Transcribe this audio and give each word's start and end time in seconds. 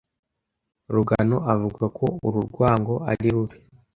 Rugano 0.95 1.37
avuga 1.53 1.83
ko 1.97 2.05
uru 2.27 2.39
rwango 2.49 2.93
ari 3.11 3.27
rubi 3.35 3.57